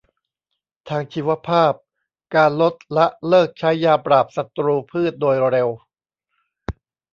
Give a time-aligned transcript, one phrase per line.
[0.89, 1.73] ทางชีวภาพ
[2.35, 5.69] การลด ละ เลิกใช้ยาปราบศัตรูพืชโดยเร็ว